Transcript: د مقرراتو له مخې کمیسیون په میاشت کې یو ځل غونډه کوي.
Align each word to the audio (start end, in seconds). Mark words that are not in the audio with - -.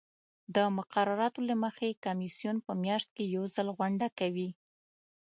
د 0.55 0.57
مقرراتو 0.77 1.39
له 1.49 1.55
مخې 1.63 1.99
کمیسیون 2.05 2.57
په 2.65 2.71
میاشت 2.83 3.09
کې 3.15 3.25
یو 3.35 3.43
ځل 3.55 3.67
غونډه 3.77 4.07
کوي. 4.19 4.49